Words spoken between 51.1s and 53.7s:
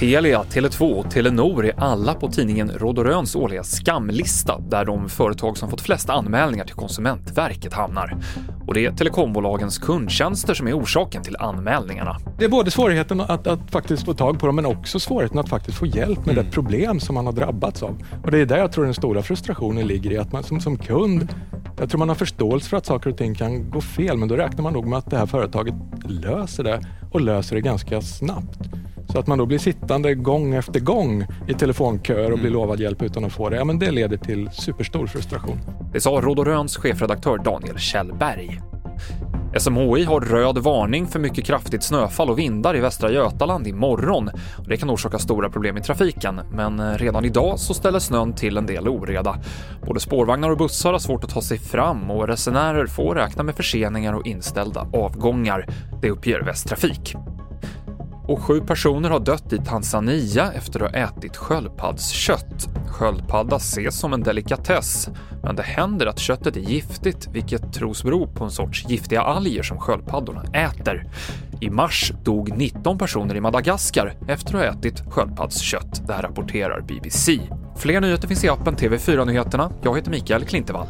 att ta sig fram och resenärer får räkna med